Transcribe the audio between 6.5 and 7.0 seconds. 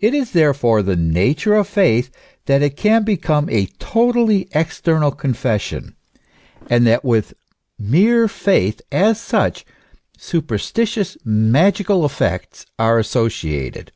and